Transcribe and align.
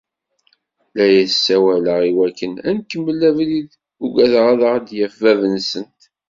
La 0.95 1.05
as-ssawaleɣ 1.21 1.99
i 2.09 2.11
wakken 2.17 2.53
ad 2.67 2.73
nkemmel 2.77 3.19
abrid, 3.29 3.71
ugadeɣ 4.03 4.45
ad 4.53 4.61
aɣ-d-yaf 4.69 5.15
bab-nsent. 5.21 5.99